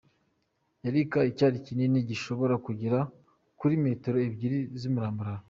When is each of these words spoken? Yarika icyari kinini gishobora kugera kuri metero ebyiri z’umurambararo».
Yarika 0.83 1.19
icyari 1.31 1.57
kinini 1.65 1.97
gishobora 2.09 2.55
kugera 2.65 2.99
kuri 3.59 3.73
metero 3.85 4.17
ebyiri 4.27 4.59
z’umurambararo». 4.81 5.39